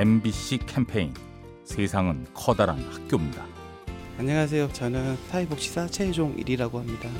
[0.00, 1.12] MBC 캠페인
[1.62, 3.44] 세상은 커다란 학교입니다.
[4.16, 4.72] 안녕하세요.
[4.72, 7.10] 저는 사회복지사 최혜종일이라고 합니다.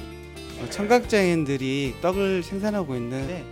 [0.58, 3.44] 어, 청각장애인들이 떡을 생산하고 있는데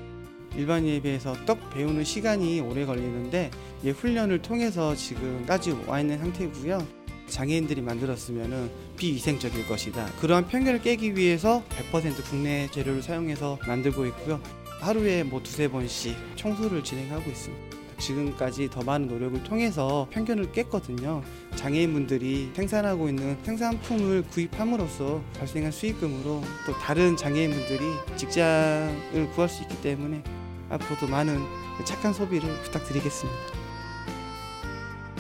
[0.57, 3.51] 일반인에 비해서 떡 배우는 시간이 오래 걸리는데
[3.83, 6.87] 이 훈련을 통해서 지금까지 와 있는 상태고요.
[7.27, 10.07] 장애인들이 만들었으면 비위생적일 것이다.
[10.23, 14.41] 그러한 편견을 깨기 위해서 100% 국내 재료를 사용해서 만들고 있고요.
[14.81, 17.68] 하루에 뭐 두세 번씩 청소를 진행하고 있습니다.
[17.99, 21.23] 지금까지 더 많은 노력을 통해서 편견을 깼거든요.
[21.57, 27.81] 장애인분들이 생산하고 있는 생산품을 구입함으로써 발생한 수익금으로 또 다른 장애인분들이
[28.17, 30.23] 직장을 구할 수 있기 때문에
[30.71, 31.41] 앞으로도 많은
[31.85, 33.41] 착한 소비를 부탁드리겠습니다.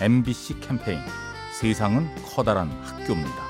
[0.00, 1.00] MBC 캠페인
[1.60, 3.48] 세상은 커다란 학교입니다.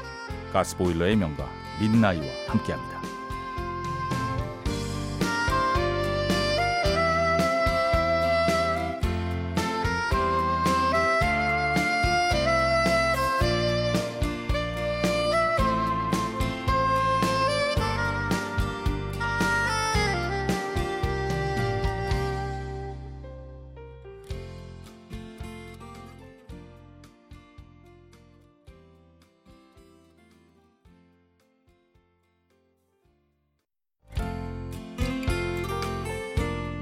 [0.52, 1.46] 가스보일러의 명가
[1.80, 3.07] 민나이와 함께합니다.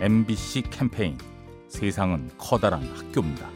[0.07, 1.19] MBC 캠페인
[1.67, 3.51] 세상은 커다란 학교입니다.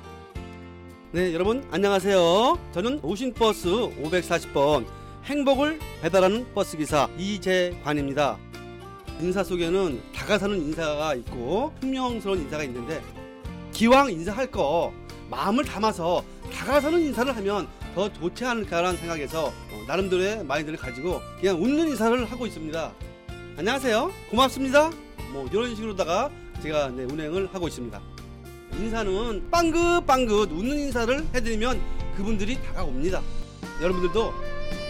[1.12, 2.58] 네, 여러분 안녕하세요.
[2.72, 3.68] 저는 오신버스
[4.02, 4.84] 540번
[5.26, 8.36] 행복을 배달하는 버스 기사 이재관입니다.
[9.20, 13.00] 인사 속에는 다가서는 인사가 있고 흉명스러운 인사가 있는데
[13.70, 14.92] 기왕 인사할 거
[15.30, 21.90] 마음을 담아서 다가서는 인사를 하면 더 좋지 않을까라는 생각에서 어, 나름대로의 마인드를 가지고 그냥 웃는
[21.90, 22.92] 인사를 하고 있습니다.
[23.56, 24.10] 안녕하세요.
[24.30, 24.90] 고맙습니다.
[25.30, 26.30] 뭐 이런 식으로다가
[26.62, 28.00] 제가 네, 운행을 하고 있습니다.
[28.74, 31.80] 인사는 빵긋빵긋 웃는 인사를 해드리면
[32.16, 33.22] 그분들이 다가옵니다.
[33.80, 34.32] 여러분들도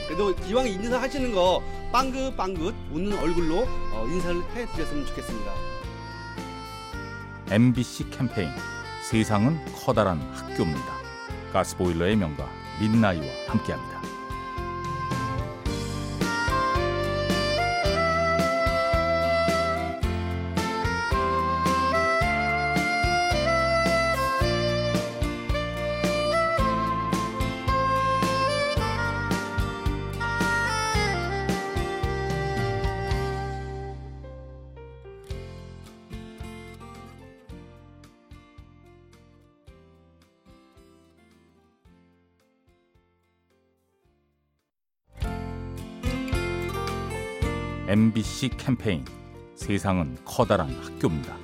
[0.06, 5.52] 그래도 기왕 인사 하시는 거 빵긋빵긋 웃는 얼굴로 어, 인사를 해드렸으면 좋겠습니다.
[7.50, 8.50] MBC 캠페인
[9.08, 11.00] 세상은 커다란 학교입니다.
[11.52, 12.48] 가스보일러의 명가
[12.80, 13.99] 민나이와 함께합니다.
[47.90, 49.04] MBC 캠페인
[49.56, 51.36] 세상은 커다란 학교입니다.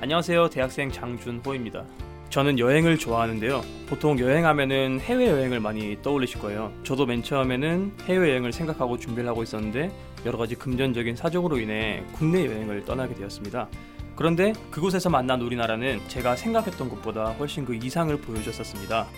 [0.00, 0.48] 안녕하세요.
[0.48, 1.84] 대학생 장준호입니다.
[2.30, 3.60] 저는 여행을 좋아하는데요.
[3.90, 6.72] 보통 여행하면은 해외여행을 많이 떠올리실 거예요.
[6.82, 9.92] 저도 맨 처음에는 해외여행을 생각하고 준비를 하고 있었는데
[10.24, 13.68] 여러 가지 금전적인 사정으로 인해 국내 여행을 떠나게 되었습니다.
[14.16, 19.08] 그런데 그곳에서 만난 우리나라는 제가 생각했던 것보다 훨씬 그 이상을 보여줬었습니다.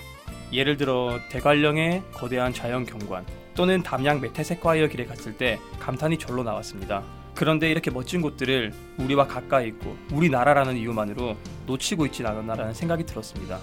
[0.55, 3.27] 예를 들어 대관령의 거대한 자연 경관
[3.57, 7.03] 또는 담양 메테세콰이어 길에 갔을 때 감탄이 절로 나왔습니다.
[7.35, 13.59] 그런데 이렇게 멋진 곳들을 우리와 가까이 있고 우리나라라는 이유만으로 놓치고 있진 않았나라는 생각이 들었습니다.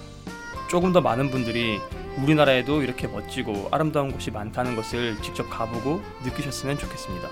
[0.70, 1.80] 조금 더 많은 분들이
[2.18, 7.30] 우리나라에도 이렇게 멋지고 아름다운 곳이 많다는 것을 직접 가보고 느끼셨으면 좋겠습니다.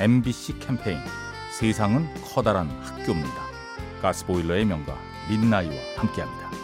[0.00, 0.98] MBC 캠페인
[1.52, 3.46] 세상은 커다란 학교입니다.
[4.02, 4.96] 가스보일러의 명가
[5.30, 6.55] 민나이와 함께합니다.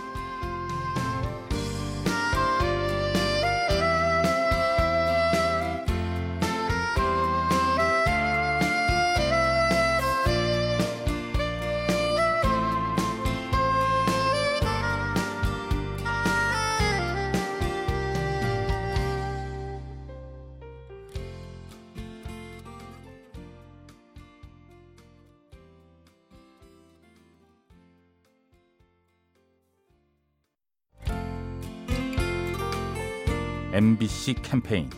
[33.73, 34.91] MBC 캠페인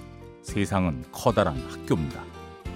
[0.42, 2.22] 세상은 커다란 학교입니다.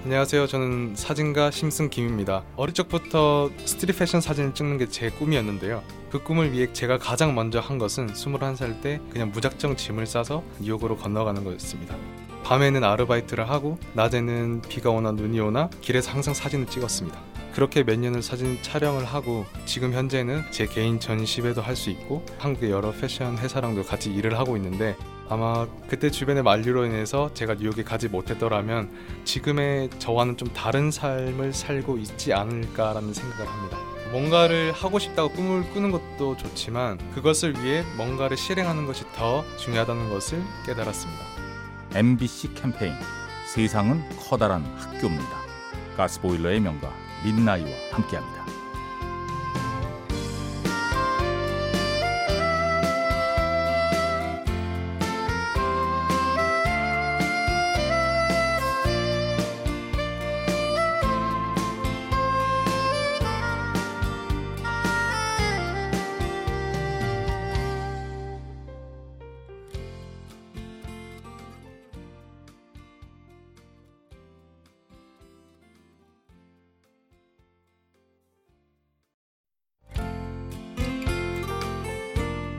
[0.04, 0.46] 안녕하세요.
[0.46, 2.44] 저는 사진가 심승 김입니다.
[2.56, 5.82] 어릴 적부터 street 패션 사진을 찍는 게 제 꿈이었는데요.
[6.10, 10.96] 그 꿈을 위해 제가 가장 먼저 한 것은 21살 때 그냥 무작정 짐을 싸서 뉴욕으로
[10.96, 11.96] 건너가는 거였습니다.
[12.44, 17.20] 밤에는 아르바이트를 하고 낮에는 비가 오나 눈이 오나 길에서 항상 사진을 찍었습니다.
[17.54, 22.70] 그렇게 몇 년을 사진 촬영을 하고 지금 현재는 제 개인 전시회도 할 수 있고 한국의
[22.70, 24.96] 여러 패션 회사랑도 같이 일을 하고 있는데
[25.30, 28.90] 아마 그때 주변의 만류로 인해서 제가 뉴욕에 가지 못했더라면
[29.24, 33.78] 지금의 저와는 좀 다른 삶을 살고 있지 않을까라는 생각을 합니다.
[34.10, 40.42] 뭔가를 하고 싶다고 꿈을 꾸는 것도 좋지만 그것을 위해 뭔가를 실행하는 것이 더 중요하다는 것을
[40.64, 41.22] 깨달았습니다.
[41.94, 42.94] MBC 캠페인
[43.46, 45.38] 세상은 커다란 학교입니다.
[45.96, 46.90] 가스보일러의 명가
[47.24, 48.37] 민나이와 함께합니다.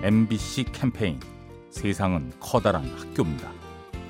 [0.01, 1.19] MBC 캠페인
[1.71, 3.51] 세상은 커다란 학교입니다.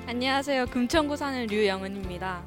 [0.06, 0.66] 안녕하세요.
[0.66, 2.42] 금천구 사는 류영은입니다.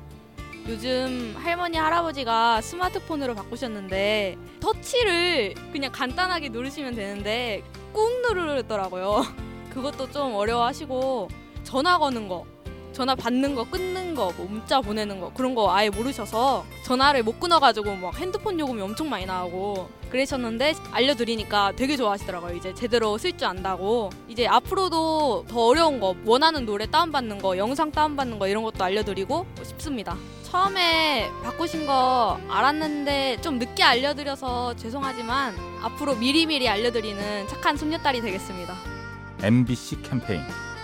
[0.69, 9.23] 요즘 할머니 할아버지가 스마트폰으로 바꾸셨는데 터치를 그냥 간단하게 누르시면 되는데 꾹 누르더라고요.
[9.71, 11.27] 그것도 좀 어려워하시고
[11.65, 12.45] 전화 거는 거,
[12.93, 17.39] 전화 받는 거, 끊는 거, 뭐 문자 보내는 거 그런 거 아예 모르셔서 전화를 못
[17.39, 22.55] 끊어가지고 막 핸드폰 요금이 엄청 많이 나오고 그러셨는데 알려드리니까 되게 좋아하시더라고요.
[22.55, 24.11] 이제 제대로 쓸 줄 안다고.
[24.27, 29.47] 이제 앞으로도 더 어려운 거, 원하는 노래 다운받는 거, 영상 다운받는 거 이런 것도 알려드리고
[29.63, 30.15] 싶습니다.
[30.43, 38.75] 처음에 바꾸신 거 알았는데 좀 늦게 알려드려서 죄송하지만 앞으로 미리미리 알려드리는 착한 손녀딸이 되겠습니다.
[39.41, 40.41] MBC 캠페인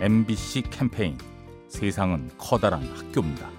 [0.00, 1.18] MBC 캠페인
[1.66, 3.50] 세상은 커다란 학교입니다.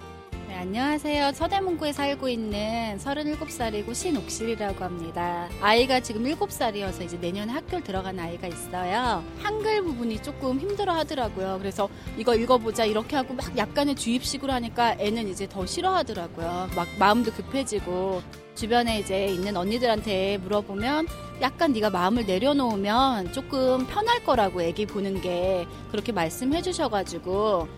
[0.48, 1.34] 네, 안녕하세요.
[1.34, 5.50] 서대문구에 살고 있는 37살이고 신옥실이라고 합니다.
[5.60, 9.22] 아이가 지금 7살이어서 이제 내년에 학교를 들어간 아이가 있어요.
[9.40, 11.58] 한글 부분이 조금 힘들어 하더라고요.
[11.60, 16.70] 그래서 이거 읽어보자 이렇게 하고 막 약간의 주입식으로 하니까 애는 이제 더 싫어하더라고요.
[16.74, 18.22] 막 마음도 급해지고
[18.60, 21.08] 주변에 이제 있는 언니들한테 물어보면
[21.40, 27.70] 약간 네가 마음을 내려놓으면 조금 편할 거라고 애기 보는 게 그렇게 말씀해 주셔가지고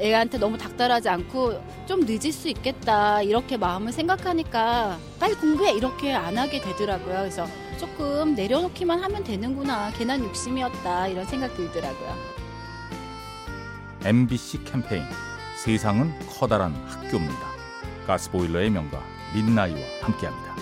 [0.00, 6.36] 애한테 너무 닥달하지 않고 좀 늦을 수 있겠다 이렇게 마음을 생각하니까 빨리 공부해 이렇게 안
[6.36, 7.18] 하게 되더라고요.
[7.18, 7.46] 그래서
[7.78, 12.16] 조금 내려놓기만 하면 되는구나 괜한 욕심이었다 이런 생각 들더라고요.
[14.04, 15.04] MBC 캠페인
[15.64, 17.46] 세상은 커다란 학교입니다.
[18.08, 20.55] 가스보일러의 명가 민나이와 함께합니다.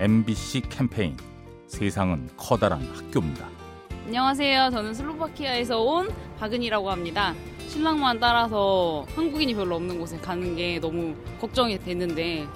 [0.00, 1.16] MBC 캠페인
[1.66, 3.48] 세상은 커다란 학교입니다.
[4.06, 4.70] 안녕하세요.
[4.70, 7.34] 저는 슬로바키아에서 온 박은이라고 합니다.
[7.68, 12.46] 신랑만 따라서 한국인이 별로 없는 곳에 가는 게 너무 걱정이 됐는데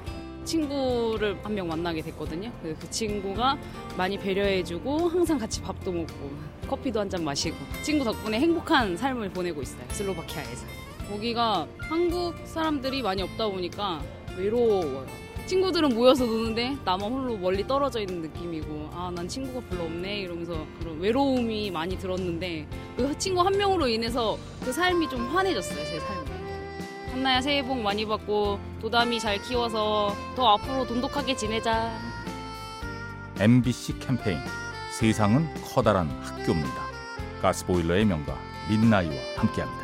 [0.44, 2.50] 친구를 한 명 만나게 됐거든요.
[2.62, 3.58] 그, 그 친구가
[3.96, 6.30] 많이 배려해주고 항상 같이 밥도 먹고
[6.68, 9.82] 커피도 한 잔 마시고 친구 덕분에 행복한 삶을 보내고 있어요.
[9.90, 10.64] 슬로바키아에서.
[11.10, 14.00] 거기가 한국 사람들이 많이 없다 보니까
[14.36, 15.06] 외로워요.
[15.46, 20.64] 친구들은 모여서 노는데 나만 홀로 멀리 떨어져 있는 느낌이고 아 난 친구가 별로 없네 이러면서
[20.78, 26.30] 그런 외로움이 많이 들었는데 그 친구 한 명으로 인해서 그 삶이 좀 환해졌어요 제 삶이
[27.10, 31.90] 한나야 새해 복 많이 받고 도담이 잘 키워서 더 앞으로 돈독하게 지내자
[33.38, 34.38] MBC 캠페인
[34.98, 36.82] 세상은 커다란 학교입니다.
[37.42, 38.38] 가스보일러의 명가
[38.70, 39.81] 민나이와 함께합니다.